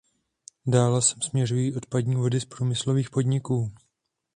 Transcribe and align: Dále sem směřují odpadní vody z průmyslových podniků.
Dále 0.67 1.01
sem 1.01 1.21
směřují 1.21 1.75
odpadní 1.75 2.15
vody 2.15 2.41
z 2.41 2.45
průmyslových 2.45 3.09
podniků. 3.09 3.71